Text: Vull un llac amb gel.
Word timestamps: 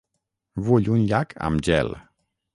Vull 0.69 0.89
un 0.95 1.03
llac 1.13 1.37
amb 1.51 1.65
gel. 1.69 1.95